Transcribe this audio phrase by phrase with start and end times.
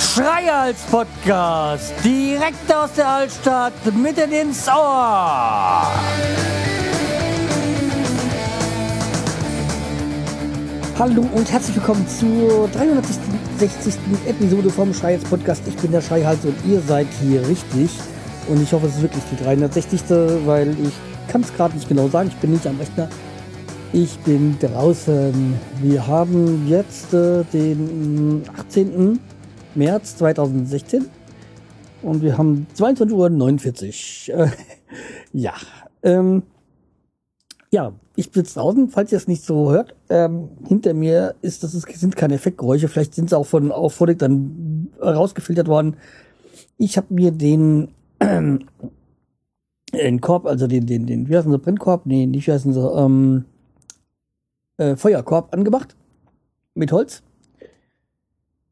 [0.00, 5.86] Schreihals Podcast, direkt aus der Altstadt, mitten ins Ohr.
[10.98, 13.94] Hallo und herzlich willkommen zur 360.
[14.26, 15.62] Episode vom Schreihals Podcast.
[15.68, 17.90] Ich bin der Schreihals und ihr seid hier richtig.
[18.48, 20.02] Und ich hoffe, es ist wirklich die 360.
[20.44, 22.28] weil ich kann es gerade nicht genau sagen.
[22.28, 23.08] Ich bin nicht am Rechner.
[23.92, 25.54] Ich bin draußen.
[25.80, 29.20] Wir haben jetzt äh, den 18.
[29.74, 31.06] März 2016
[32.02, 34.50] und wir haben 22.49 Uhr.
[35.32, 35.54] ja,
[36.02, 36.42] ähm,
[37.70, 39.96] ja, ich sitze draußen, falls ihr es nicht so hört.
[40.08, 44.18] Ähm, hinter mir ist das ist, sind keine Effektgeräusche, vielleicht sind sie auch von Auphonic
[44.18, 45.96] dann rausgefiltert worden.
[46.78, 47.88] Ich habe mir den,
[48.20, 48.66] ähm,
[49.94, 52.06] den Korb, also den, den, den, wie heißen sie, Brennkorb?
[52.06, 53.44] Nee, nicht wie heißen sie, ähm,
[54.76, 55.96] äh, Feuerkorb angemacht.
[56.74, 57.22] Mit Holz.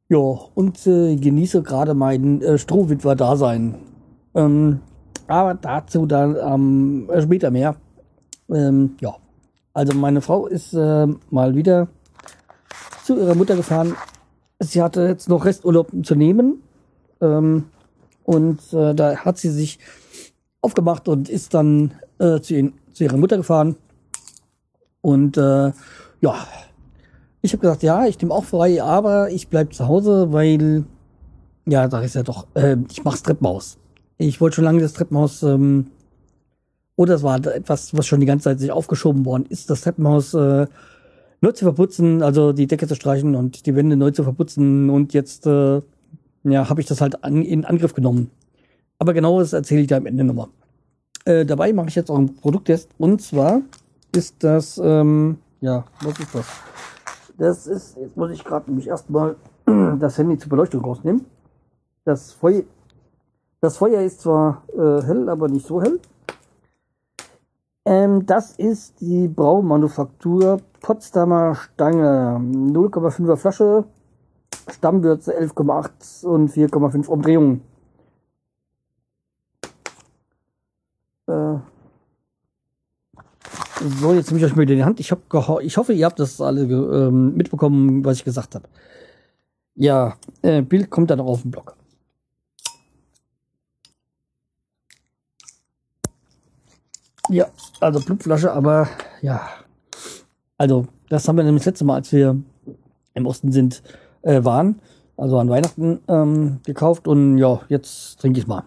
[0.08, 3.76] Ja, und äh, genieße gerade mein äh, Strohwitwer-Dasein.
[4.34, 4.80] Ähm,
[5.26, 7.76] aber dazu dann ähm, später mehr.
[8.50, 9.16] Ähm, ja,
[9.72, 11.88] also meine Frau ist äh, mal wieder
[13.04, 13.96] zu ihrer Mutter gefahren.
[14.58, 16.62] Sie hatte jetzt noch Resturlaub zu nehmen.
[17.20, 17.64] Ähm,
[18.24, 19.78] und äh, da hat sie sich
[20.62, 23.76] aufgemacht und ist dann äh, zu, ihn, zu ihrer Mutter gefahren.
[25.02, 25.72] Und äh,
[26.20, 26.34] ja,
[27.42, 30.84] ich habe gesagt, ja, ich nehme auch frei, aber ich bleib zu Hause, weil,
[31.66, 33.78] ja, da ist ja doch, äh, ich mach's Treppenhaus.
[34.16, 35.88] Ich wollte schon lange das Treppenhaus, ähm,
[36.94, 40.34] oder es war etwas, was schon die ganze Zeit sich aufgeschoben worden ist, das Treppenhaus
[40.34, 40.66] äh,
[41.40, 45.12] neu zu verputzen, also die Decke zu streichen und die Wände neu zu verputzen und
[45.12, 45.82] jetzt, äh,
[46.44, 48.30] ja, habe ich das halt an, in Angriff genommen.
[49.02, 50.46] Aber genau das erzähle ich da am Ende nochmal.
[51.24, 53.62] Äh, dabei mache ich jetzt auch einen Produkttest und zwar
[54.14, 56.46] ist das, ähm, ja, was ist das?
[57.36, 59.34] Das ist, jetzt muss ich gerade nämlich erstmal
[59.98, 61.24] das Handy zur Beleuchtung rausnehmen.
[62.04, 62.62] Das Feuer,
[63.60, 65.98] das Feuer ist zwar äh, hell, aber nicht so hell.
[67.84, 72.38] Ähm, das ist die Braumanufaktur Potsdamer Stange.
[72.40, 73.84] 0,5er Flasche,
[74.70, 77.62] Stammwürze 11,8 und 4,5 Umdrehungen.
[81.32, 81.56] Äh,
[84.00, 85.00] so, jetzt nehme ich euch mal in die Hand.
[85.00, 85.20] Ich, hab
[85.62, 88.68] ich hoffe, ihr habt das alle ähm, mitbekommen, was ich gesagt habe.
[89.74, 91.76] Ja, äh, Bild kommt dann auch auf den Blog.
[97.28, 97.46] Ja,
[97.80, 98.88] also Blutflasche, aber
[99.22, 99.48] ja.
[100.58, 102.36] Also, das haben wir nämlich das letzte Mal, als wir
[103.14, 103.82] im Osten sind,
[104.22, 104.80] äh, waren.
[105.16, 108.64] Also an Weihnachten ähm, gekauft und ja, jetzt trinke ich mal.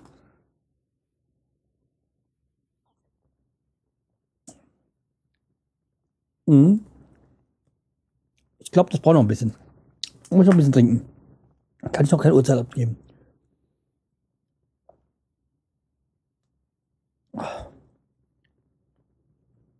[6.45, 6.85] Mhm.
[8.59, 9.53] Ich glaube, das braucht noch ein bisschen.
[10.23, 11.01] Ich muss noch ein bisschen trinken.
[11.91, 12.97] Kann ich noch keine Uhrzeit abgeben.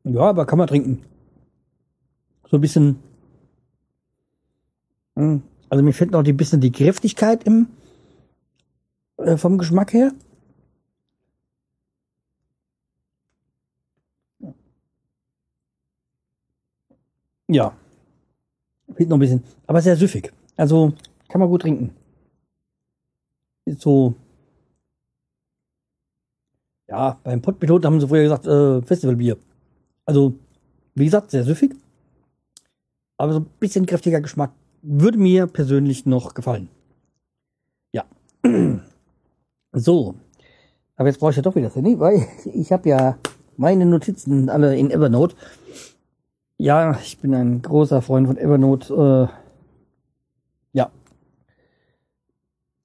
[0.03, 1.03] Ja, aber kann man trinken.
[2.50, 3.00] So ein bisschen.
[5.16, 7.68] Hm, also mir fehlt noch ein bisschen die Kräftigkeit im,
[9.18, 10.12] äh, vom Geschmack her.
[17.47, 17.75] Ja.
[18.95, 19.44] Fehlt noch ein bisschen.
[19.67, 20.31] Aber sehr süffig.
[20.56, 20.94] Also
[21.28, 21.95] kann man gut trinken.
[23.66, 24.16] Ist so.
[26.88, 29.38] Ja, beim Pottpiloten haben sie vorher gesagt, äh, Festivalbier.
[30.05, 30.35] Also,
[30.94, 31.75] wie gesagt, sehr süffig.
[33.17, 34.51] Aber so ein bisschen kräftiger Geschmack
[34.84, 36.69] würde mir persönlich noch gefallen.
[37.91, 38.05] Ja.
[39.78, 40.16] So.
[40.95, 43.17] Aber jetzt brauche ich ja doch wieder das Handy, weil ich habe ja
[43.57, 45.35] meine Notizen alle in Evernote.
[46.66, 49.30] Ja, ich bin ein großer Freund von Evernote.
[50.74, 50.90] Äh, ja.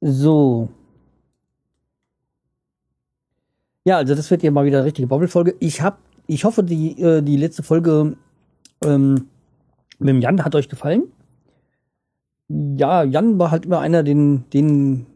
[0.03, 0.69] So.
[3.87, 5.55] Ja, also das wird ja mal wieder eine richtige Bubble-Folge.
[5.61, 8.19] Ich hab, ich hoffe, die, äh, die letzte Folge
[8.85, 9.29] ähm,
[9.99, 11.05] mit dem Jan hat euch gefallen.
[12.49, 15.07] Ja, Jan war halt immer einer, den, den,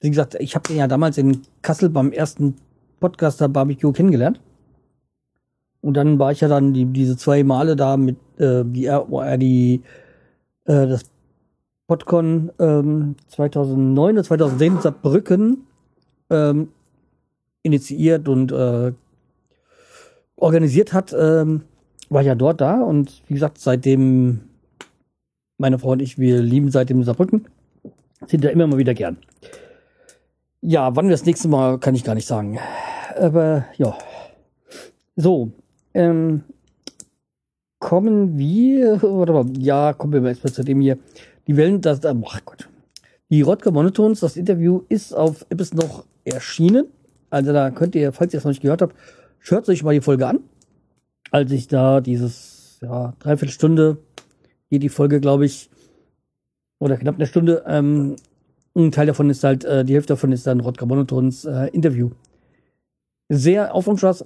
[0.00, 2.56] wie gesagt, ich habe den ja damals in Kassel beim ersten
[2.98, 4.40] Podcaster Barbecue kennengelernt.
[5.82, 9.06] Und dann war ich ja dann die, diese zwei Male da mit, äh, die er,
[9.10, 9.82] er die,
[10.66, 11.04] äh, das
[11.86, 15.66] Podcon ähm, 2009 oder 2010 in Saarbrücken
[16.28, 16.68] ähm,
[17.62, 18.92] initiiert und äh,
[20.36, 21.62] organisiert hat, ähm,
[22.08, 24.40] war ja dort da und wie gesagt, seitdem
[25.58, 27.46] meine Frau und ich, wir lieben seitdem Saarbrücken,
[28.26, 29.18] sind ja immer mal wieder gern.
[30.62, 32.58] Ja, wann wir das nächste Mal, kann ich gar nicht sagen.
[33.18, 33.96] Aber ja.
[35.16, 35.52] So,
[35.94, 36.42] ähm,
[37.78, 40.98] kommen wir, oder ja, kommen wir mal erstmal zu dem hier.
[41.46, 42.14] Die Wellen, das, oh
[42.44, 42.68] Gott.
[43.30, 46.86] Die Rodger Monotons, das Interview ist auf Apps noch erschienen.
[47.30, 48.96] Also da könnt ihr, falls ihr es noch nicht gehört habt,
[49.40, 50.40] hört euch mal die Folge an.
[51.30, 53.98] Als ich da dieses, ja, dreiviertel Stunde,
[54.68, 55.70] geht die Folge, glaube ich,
[56.80, 58.16] oder knapp eine Stunde, ähm,
[58.74, 62.10] ein Teil davon ist halt, äh, die Hälfte davon ist dann Rodger Monotons äh, Interview.
[63.28, 64.24] Sehr aufschlussreich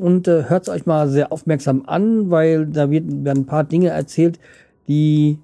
[0.00, 3.64] und äh, hört es euch mal sehr aufmerksam an, weil da wird, werden ein paar
[3.64, 4.38] Dinge erzählt,
[4.88, 5.38] die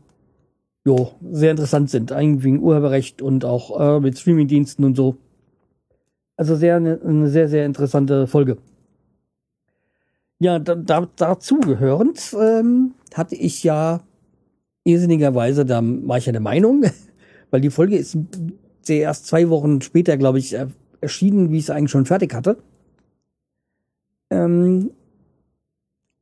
[0.84, 5.16] jo, sehr interessant sind, eigentlich wegen Urheberrecht und auch äh, mit Streamingdiensten und so.
[6.36, 8.58] Also sehr eine, eine sehr, sehr interessante Folge.
[10.40, 14.00] Ja, da, da, dazu gehörend ähm, hatte ich ja
[14.84, 16.84] irrsinnigerweise, da war ich ja der Meinung,
[17.50, 18.16] weil die Folge ist
[18.88, 20.56] erst zwei Wochen später, glaube ich,
[21.00, 22.56] erschienen, wie ich es eigentlich schon fertig hatte.
[24.30, 24.90] Ähm,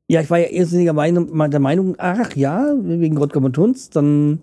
[0.08, 4.40] ja, ich war ja irrsinniger Meinung, der Meinung, ach ja, wegen Rodgers dann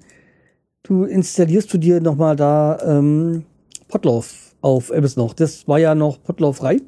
[0.84, 3.46] du installierst du dir nochmal da ähm,
[3.88, 5.34] Potlauf auf Apps noch.
[5.34, 6.82] Das war ja noch Potlauf frei.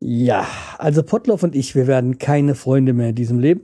[0.00, 0.46] Ja,
[0.78, 3.62] also Potlauf und ich, wir werden keine Freunde mehr in diesem Leben.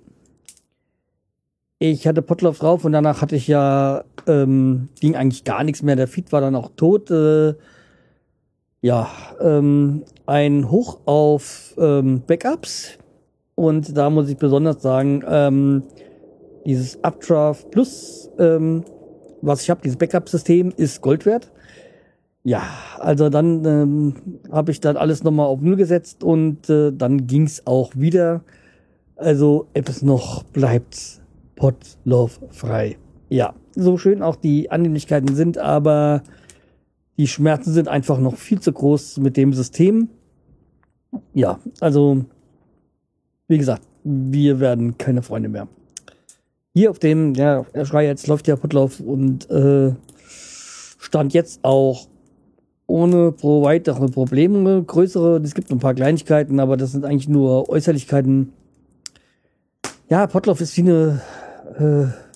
[1.79, 5.97] Ich hatte Potlauf drauf und danach hatte ich ja, ähm, ging eigentlich gar nichts mehr.
[5.97, 7.11] Der Feed war dann auch tot.
[7.11, 7.55] Äh,
[8.83, 9.09] ja,
[9.41, 12.99] ähm, ein Hoch auf ähm, Backups.
[13.55, 15.85] Und da muss ich besonders sagen, ähm,
[16.67, 18.85] dieses Updraft Plus, ähm,
[19.41, 21.51] was ich habe, dieses Backup-System, ist Gold wert.
[22.45, 22.63] Ja,
[22.99, 24.15] also dann ähm,
[24.51, 28.43] habe ich dann alles nochmal auf Null gesetzt und äh, dann ging's auch wieder.
[29.15, 31.21] Also etwas noch bleibt
[31.55, 32.97] Potlove frei.
[33.29, 36.23] Ja, so schön auch die Annehmlichkeiten sind, aber
[37.17, 40.09] die Schmerzen sind einfach noch viel zu groß mit dem System.
[41.35, 42.25] Ja, also
[43.49, 45.69] wie gesagt, wir werden keine Freunde mehr.
[46.75, 49.93] Hier auf dem, ja, der Schrei jetzt läuft ja Potlauf und äh,
[50.99, 52.07] stand jetzt auch
[52.87, 57.69] ohne pro weitere Probleme, größere, es gibt ein paar Kleinigkeiten, aber das sind eigentlich nur
[57.69, 58.53] Äußerlichkeiten.
[60.09, 61.23] Ja, Potlauf ist wie eine
[61.79, 62.33] äh,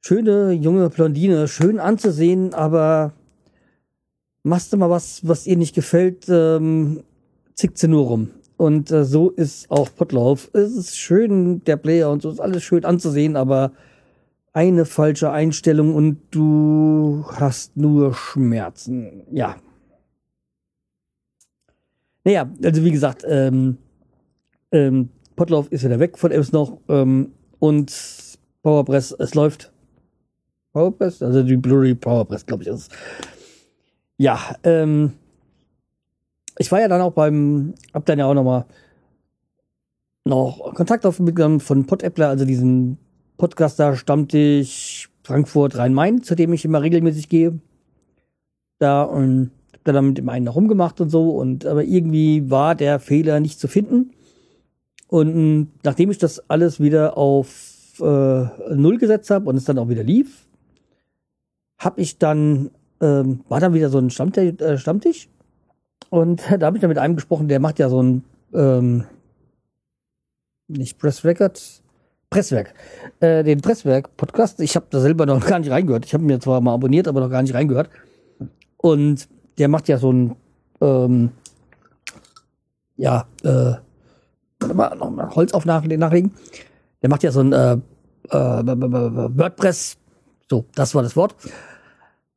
[0.00, 3.12] schöne junge Blondine, schön anzusehen, aber
[4.42, 7.02] machst du mal was, was ihr nicht gefällt, ähm,
[7.54, 8.30] zickt sie nur rum.
[8.56, 10.50] Und äh, so ist auch Potlauf.
[10.52, 13.72] Es ist schön, der Player und so ist alles schön anzusehen, aber
[14.52, 19.22] eine falsche Einstellung und du hast nur Schmerzen.
[19.30, 19.56] Ja.
[22.24, 23.78] Naja, also wie gesagt, ähm,
[24.72, 27.90] ähm, Potlauf ist wieder weg von Apps noch ähm, und
[28.62, 29.72] PowerPress, es läuft.
[30.72, 32.92] PowerPress, also die Blurry PowerPress, glaube ich, ist.
[34.20, 35.14] Ja, ähm,
[36.58, 38.66] ich war ja dann auch beim, hab dann ja auch nochmal
[40.26, 42.98] noch Kontakt aufgenommen von Podappler, also diesen
[43.38, 47.60] Podcaster Stammtisch Frankfurt Rhein-Main, zu dem ich immer regelmäßig gehe.
[48.78, 52.50] Da und hab da dann mit dem einen noch rumgemacht und so und aber irgendwie
[52.50, 54.10] war der Fehler nicht zu finden.
[55.08, 59.88] Und nachdem ich das alles wieder auf äh, Null gesetzt habe und es dann auch
[59.88, 60.46] wieder lief,
[61.78, 65.28] habe ich dann, ähm, war dann wieder so ein Stammtisch, äh, Stammtisch.
[66.10, 68.24] Und da habe ich dann mit einem gesprochen, der macht ja so ein,
[68.54, 69.04] ähm,
[70.68, 71.82] nicht Press Record,
[72.30, 72.74] Presswerk.
[73.20, 74.60] Äh, den Presswerk-Podcast.
[74.60, 76.06] Ich habe da selber noch gar nicht reingehört.
[76.06, 77.90] Ich habe mir zwar mal abonniert, aber noch gar nicht reingehört.
[78.76, 79.28] Und
[79.58, 80.36] der macht ja so ein,
[80.80, 81.30] ähm,
[82.96, 83.74] ja, äh,
[84.60, 86.32] warte mal, noch mal Holz auf nachlegen.
[87.02, 87.72] Der macht ja so ein äh,
[88.30, 89.96] äh, WordPress.
[90.48, 91.34] So, das war das Wort.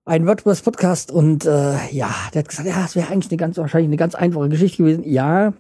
[0.05, 3.88] Ein WordPress-Podcast und äh, ja, der hat gesagt, ja, es wäre eigentlich eine ganz wahrscheinlich
[3.88, 5.10] eine ganz einfache Geschichte gewesen.
[5.10, 5.53] Ja,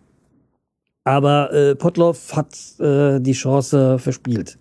[1.05, 4.57] aber äh, Potloff hat äh, die Chance verspielt.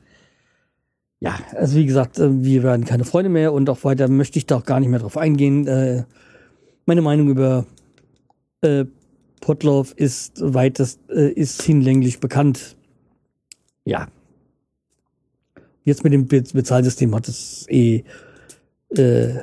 [1.19, 4.47] Ja, also wie gesagt, äh, wir werden keine Freunde mehr und auch weiter möchte ich
[4.47, 5.67] da auch gar nicht mehr drauf eingehen.
[5.67, 6.05] Äh,
[6.87, 7.67] meine Meinung über
[8.61, 8.85] äh,
[9.41, 12.77] Potloff ist weitest äh, ist hinlänglich bekannt.
[13.85, 14.07] Ja.
[15.83, 18.05] Jetzt mit dem Be Bezahlsystem hat es eh
[18.97, 19.41] äh, äh,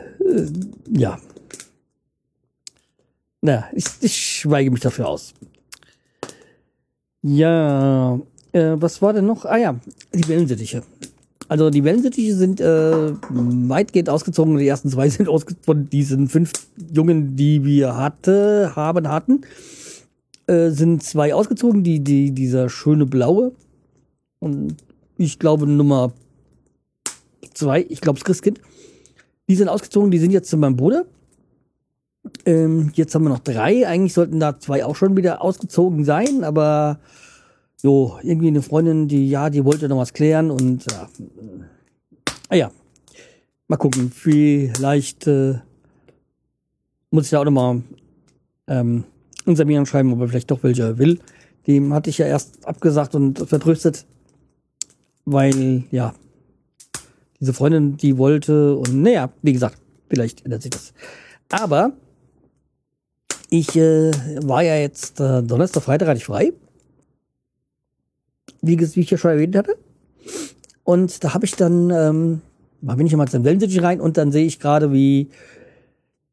[0.89, 1.19] ja.
[3.41, 5.33] Na, ich, ich schweige mich dafür aus.
[7.21, 8.19] Ja,
[8.51, 9.45] äh, was war denn noch?
[9.45, 9.79] Ah ja,
[10.13, 10.83] die Wellensittiche.
[11.47, 14.57] Also die Wellensittiche sind äh, weitgehend ausgezogen.
[14.57, 16.51] Die ersten zwei sind ausgezogen von diesen fünf
[16.93, 19.41] Jungen, die wir hatte, haben, hatten.
[20.47, 23.51] Äh, sind zwei ausgezogen, die, die, dieser schöne blaue.
[24.39, 24.75] Und
[25.17, 26.13] ich glaube Nummer
[27.53, 28.61] zwei, ich glaube das Christkind.
[29.49, 31.05] Die sind ausgezogen, die sind jetzt zu meinem Bruder.
[32.45, 33.87] Ähm, jetzt haben wir noch drei.
[33.87, 36.99] Eigentlich sollten da zwei auch schon wieder ausgezogen sein, aber
[37.75, 41.09] so, irgendwie eine Freundin, die, ja, die wollte noch was klären und ja.
[42.49, 42.71] Ah ja.
[43.67, 44.11] Mal gucken.
[44.11, 45.55] Vielleicht äh,
[47.09, 47.81] muss ich da auch nochmal
[48.67, 49.03] ähm,
[49.45, 51.19] unser Mir schreiben, ob er vielleicht doch welche will.
[51.67, 54.05] Dem hatte ich ja erst abgesagt und vertröstet,
[55.25, 56.13] weil, ja,
[57.39, 59.77] diese Freundin, die wollte und naja, wie gesagt,
[60.09, 60.93] vielleicht ändert sich das.
[61.49, 61.93] Aber
[63.49, 64.11] ich äh,
[64.43, 66.53] war ja jetzt äh, Donnerstag, Freitag hatte ich frei.
[68.61, 69.77] Wie, wie ich ja schon erwähnt hatte.
[70.83, 72.41] Und da habe ich dann, ähm,
[72.81, 75.29] da bin ich mal zum Wellensittich rein und dann sehe ich gerade, wie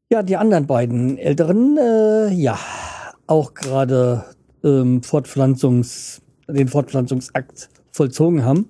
[0.09, 2.59] ja die anderen beiden Älteren, äh, ja,
[3.27, 4.25] auch gerade
[4.63, 8.69] ähm, Fortpflanzungs, den Fortpflanzungsakt vollzogen haben.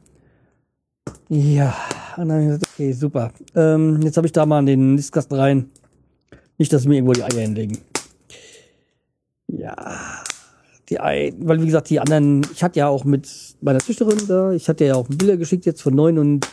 [1.29, 1.75] Ja,
[2.17, 3.31] und dann habe ich gesagt, okay, super.
[3.55, 5.69] Ähm, jetzt habe ich da mal in den Nistkasten rein.
[6.57, 7.77] Nicht, dass mir irgendwo die Eier hinlegen.
[9.47, 10.23] Ja,
[10.89, 13.29] die Eier, weil wie gesagt, die anderen, ich hatte ja auch mit
[13.61, 16.47] meiner Züchterin da, ich hatte ja auch Bilder geschickt jetzt von neun und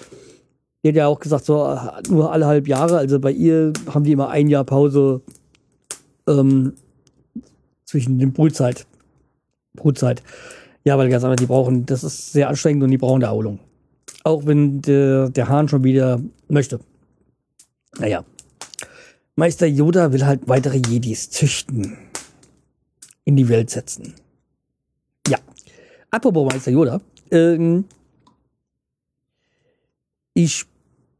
[0.83, 1.79] die hat ja auch gesagt, so
[2.09, 5.23] nur alle halb Jahre, also bei ihr haben die immer ein Jahr Pause
[6.29, 6.75] ähm,
[7.85, 8.87] zwischen den Brutzeit.
[9.75, 10.23] Brutzeit.
[10.85, 13.59] Ja, weil ganz einfach, die brauchen, das ist sehr anstrengend und die brauchen eine Erholung.
[14.25, 16.81] Auch wenn der, der Hahn schon wieder möchte.
[17.99, 18.25] Naja.
[19.37, 21.99] Meister Yoda will halt weitere Jedis züchten.
[23.25, 24.15] In die Welt setzen.
[25.29, 25.39] Ja.
[26.11, 27.01] Apropos Meister Yoda.
[27.31, 27.85] Ähm,
[30.33, 30.65] ich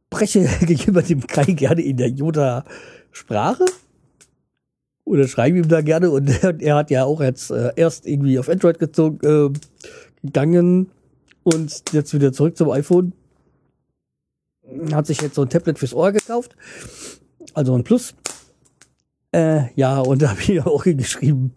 [0.09, 3.65] spreche gegenüber dem Kai gerne in der Yoda-Sprache.
[5.03, 6.09] Oder schreibe ihm da gerne.
[6.09, 6.27] Und
[6.61, 9.53] er hat ja auch jetzt äh, erst irgendwie auf Android gezogen, äh,
[10.23, 10.89] gegangen
[11.45, 13.13] und jetzt wieder zurück zum iPhone.
[14.91, 16.55] Hat sich jetzt so ein Tablet fürs Ohr gekauft.
[17.53, 18.15] Also ein Plus.
[19.31, 21.53] Äh, ja, und da habe ich auch geschrieben,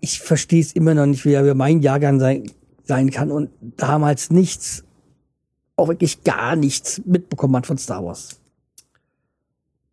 [0.00, 2.50] ich verstehe es immer noch nicht, wie er mein Jahrgang sein,
[2.84, 4.84] sein kann und damals nichts,
[5.76, 8.40] auch wirklich gar nichts mitbekommen hat von Star Wars.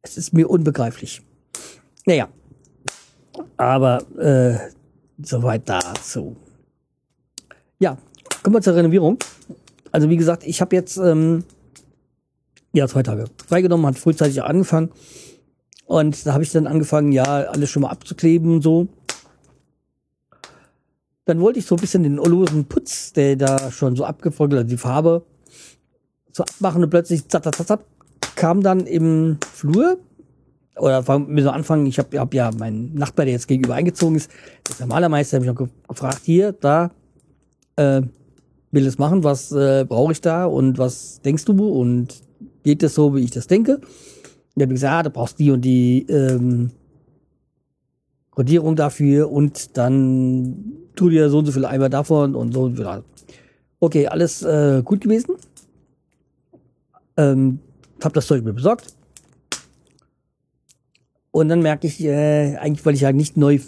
[0.04, 1.24] Es ist mir unbegreiflich.
[2.06, 2.30] Naja.
[3.58, 4.60] Aber äh,
[5.24, 6.36] soweit dazu.
[7.80, 7.98] Ja,
[8.44, 9.20] Kommen wir zur Renovierung.
[9.92, 11.44] Also wie gesagt, ich habe jetzt ähm,
[12.74, 14.92] ja zwei Tage freigenommen, hat frühzeitig angefangen.
[15.86, 18.88] Und da habe ich dann angefangen, ja, alles schon mal abzukleben und so.
[21.26, 24.72] Dann wollte ich so ein bisschen den losen Putz, der da schon so abgefolgt hat,
[24.72, 25.24] die Farbe,
[26.32, 27.86] so abmachen und plötzlich zat, zat, zat,
[28.36, 29.98] kam dann im Flur
[30.78, 34.32] oder wir so anfangen, ich habe hab ja meinen Nachbar, der jetzt gegenüber eingezogen ist,
[34.66, 36.92] der ist der Malermeister, habe ich noch gefragt, hier, da,
[37.76, 38.02] äh,
[38.72, 42.22] will es machen, was äh, brauche ich da und was denkst du und
[42.64, 43.76] geht das so, wie ich das denke?
[43.76, 46.72] Und er hat gesagt, ah, du brauchst die und die ähm,
[48.32, 50.56] Kodierung dafür und dann
[50.96, 53.04] tu dir so und so viel Eimer davon und so und so.
[53.80, 55.36] Okay, alles äh, gut gewesen.
[57.18, 57.60] Ähm,
[58.04, 58.96] hab das Zeug mir besorgt.
[61.32, 63.60] Und dann merke ich, äh, eigentlich wollte ich ja nicht neu,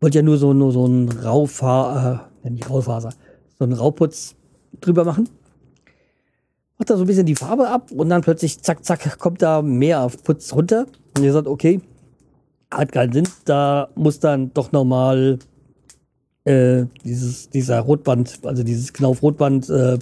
[0.00, 3.12] wollte ja nur so, nur so ein Raufaser, äh, nicht Raufaser,
[3.58, 4.34] so einen Rauputz
[4.80, 5.28] drüber machen.
[6.78, 9.62] Macht da so ein bisschen die Farbe ab und dann plötzlich zack, zack, kommt da
[9.62, 10.86] mehr auf Putz runter.
[11.16, 11.80] Und ihr sagt, okay,
[12.70, 15.38] hat keinen Sinn, da muss dann doch nochmal
[16.44, 19.98] äh, dieses, dieser Rotband, also dieses Knauf-Rotband äh,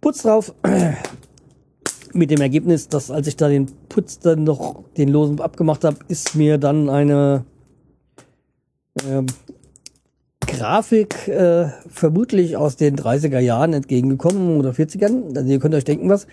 [0.00, 0.54] Putz drauf.
[2.12, 5.96] Mit dem Ergebnis, dass als ich da den Putz dann noch den losen abgemacht habe,
[6.08, 7.44] ist mir dann eine
[8.96, 9.22] äh,
[10.60, 15.34] Grafik äh, vermutlich aus den 30er Jahren entgegengekommen oder 40ern.
[15.34, 16.26] Also ihr könnt euch denken, was.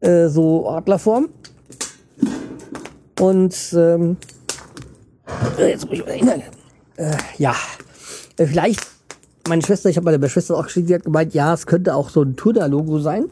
[0.00, 1.30] Äh, so Adlerform.
[3.18, 4.18] Und ähm,
[5.58, 6.42] äh, jetzt muss ich mal erinnern.
[6.96, 7.54] Äh, ja,
[8.36, 8.86] äh, vielleicht,
[9.48, 12.10] meine Schwester, ich habe meine Schwester auch geschickt, die hat gemeint, ja, es könnte auch
[12.10, 13.30] so ein Tudor-Logo sein.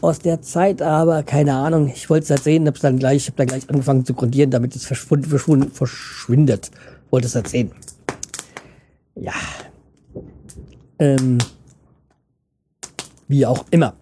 [0.00, 1.90] Aus der Zeit, aber keine Ahnung.
[1.92, 4.76] Ich wollte es halt sehen, hab's dann gleich, hab dann gleich angefangen zu grundieren, damit
[4.76, 6.70] es verschwund, verschwund, verschwindet.
[7.10, 7.72] Wollte es halt sehen.
[9.14, 9.34] Ja.
[10.98, 11.38] Ähm,
[13.28, 13.94] wie auch immer.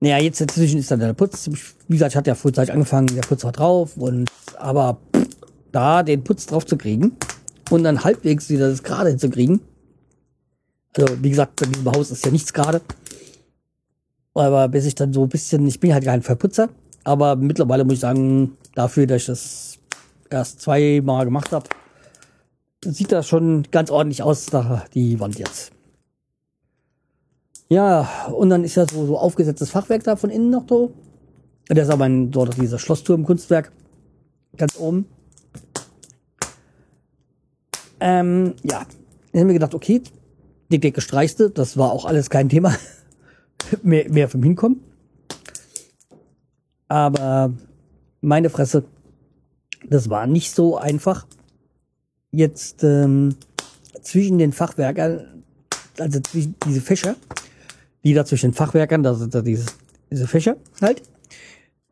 [0.00, 1.48] Naja, jetzt inzwischen ist dann der Putz.
[1.88, 4.98] Wie gesagt, ich hatte ja frühzeitig angefangen, der Putz war drauf und aber
[5.72, 7.16] da den Putz drauf zu kriegen
[7.70, 9.60] und dann halbwegs wieder das gerade hinzukriegen.
[10.96, 12.80] Also, wie gesagt, bei diesem Haus ist ja nichts gerade.
[14.34, 16.68] Aber bis ich dann so ein bisschen, ich bin halt kein Verputzer,
[17.04, 19.78] aber mittlerweile muss ich sagen, dafür, dass ich das
[20.30, 21.68] erst zweimal gemacht habe,
[22.84, 24.46] sieht das schon ganz ordentlich aus,
[24.94, 25.72] die Wand jetzt.
[27.68, 30.92] Ja, und dann ist ja so, so aufgesetztes Fachwerk da von innen noch so.
[31.68, 33.72] Der ist aber ein, dort dieser Schlossturm-Kunstwerk.
[34.56, 35.06] Ganz oben.
[38.00, 38.86] Ähm, ja.
[39.32, 40.02] Dann haben wir gedacht, okay,
[40.70, 42.76] die Decke streichste, das war auch alles kein Thema.
[43.82, 44.80] mehr, mehr vom Hinkommen.
[46.88, 47.52] Aber
[48.20, 48.84] meine Fresse,
[49.88, 51.26] das war nicht so einfach.
[52.36, 53.36] Jetzt ähm,
[54.02, 55.44] zwischen den Fachwerkern,
[55.98, 56.20] also
[56.66, 57.16] diese Fächer,
[58.02, 59.66] die da zwischen den Fachwerkern, da sind da diese,
[60.10, 61.02] diese Fächer halt,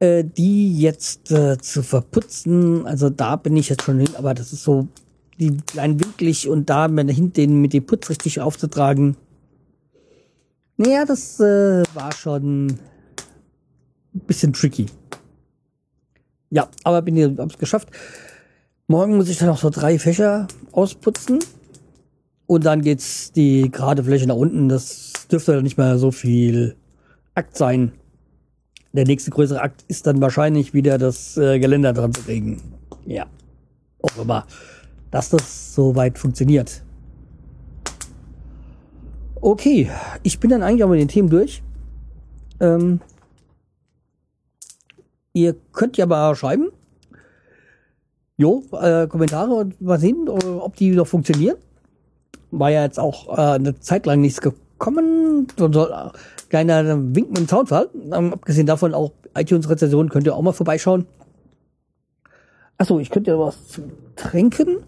[0.00, 4.52] äh, die jetzt äh, zu verputzen, also da bin ich jetzt schon hin, aber das
[4.52, 4.88] ist so
[5.38, 9.16] die klein winklig und da hinten mit dem Putz richtig aufzutragen.
[10.76, 14.86] Naja, das äh, war schon ein bisschen tricky.
[16.50, 17.88] Ja, aber bin hier, hab's geschafft.
[18.92, 21.38] Morgen muss ich dann noch so drei Fächer ausputzen.
[22.46, 24.68] Und dann geht's die gerade Fläche nach unten.
[24.68, 26.76] Das dürfte dann nicht mehr so viel
[27.34, 27.92] Akt sein.
[28.92, 32.60] Der nächste größere Akt ist dann wahrscheinlich wieder das äh, Geländer dran zu legen.
[33.06, 33.24] Ja.
[34.02, 34.46] Auch immer,
[35.10, 36.82] dass das soweit funktioniert.
[39.40, 39.90] Okay,
[40.22, 41.62] ich bin dann eigentlich auch mit den Themen durch.
[42.60, 43.00] Ähm,
[45.32, 46.68] ihr könnt ja mal schreiben.
[48.42, 51.56] Jo, äh, Kommentare und mal sehen, ob die noch funktionieren.
[52.50, 55.46] War ja jetzt auch äh, eine Zeit lang nichts gekommen.
[55.56, 56.10] So, so, äh,
[56.48, 56.84] kleiner
[57.14, 57.88] Wink mit dem Soundfall.
[57.94, 61.06] Ähm, abgesehen davon auch iTunes-Rezensionen könnt ihr auch mal vorbeischauen.
[62.78, 63.80] Achso, ich könnte ja was
[64.16, 64.78] trinken.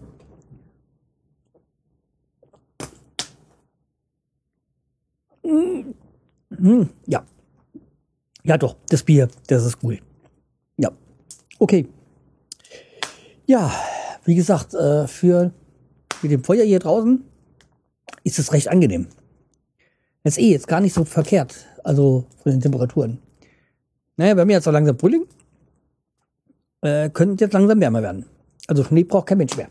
[5.43, 7.23] Hm, ja.
[8.43, 9.99] Ja, doch, das Bier, das ist cool.
[10.75, 10.91] Ja.
[11.57, 11.87] Okay.
[13.47, 13.71] Ja,
[14.23, 15.51] wie gesagt, äh, für
[16.23, 17.23] mit dem Feuer hier draußen
[18.23, 19.07] ist es recht angenehm.
[20.23, 23.19] ist eh jetzt gar nicht so verkehrt, also von den Temperaturen.
[24.17, 25.25] Naja, bei mir jetzt so langsam Frühling.
[26.81, 28.25] Äh, könnte jetzt langsam wärmer werden.
[28.67, 29.67] Also Schnee braucht kein Mensch mehr.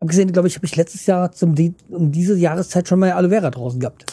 [0.00, 1.54] Abgesehen, glaube ich, habe ich letztes Jahr zum,
[1.88, 4.04] um diese Jahreszeit schon mal Aloe Vera draußen gehabt.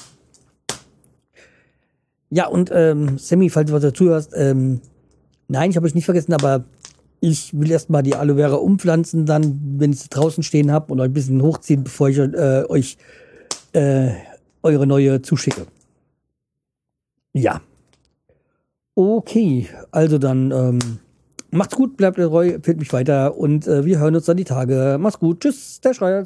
[2.30, 4.80] Ja, und ähm, Sammy, falls du was dazu hörst, ähm,
[5.50, 6.63] nein, ich habe euch nicht vergessen, aber
[7.21, 10.99] ich will erstmal die Aloe Vera umpflanzen, dann, wenn ich sie draußen stehen habe und
[10.99, 12.97] euch ein bisschen hochziehen, bevor ich äh, euch
[13.73, 14.10] äh,
[14.63, 15.67] eure neue zuschicke.
[17.34, 17.62] Ja.
[18.95, 20.79] Okay, also dann ähm,
[21.51, 24.97] macht's gut, bleibt treu, empfehlt mich weiter und äh, wir hören uns dann die Tage.
[24.99, 26.25] Macht's gut, tschüss, der Schreier.